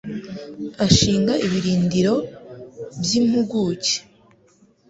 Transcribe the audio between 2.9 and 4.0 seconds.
by' impuguke